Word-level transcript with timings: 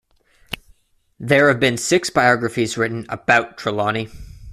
There 1.19 1.47
have 1.49 1.59
been 1.59 1.77
six 1.77 2.09
biographies 2.09 2.75
written 2.75 3.05
about 3.07 3.55
Trelawny. 3.59 4.09